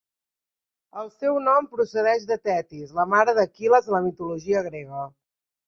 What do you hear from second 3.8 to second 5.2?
a la mitologia grega.